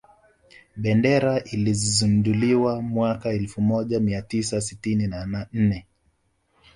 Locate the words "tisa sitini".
4.21-5.07